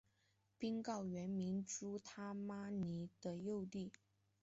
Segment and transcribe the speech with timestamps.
[0.57, 3.91] 宾告原名朱他玛尼的幼弟。